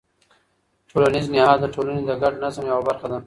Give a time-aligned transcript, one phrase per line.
[0.89, 3.17] ټولنیز نهاد د ټولنې د ګډ نظم یوه برخه ده.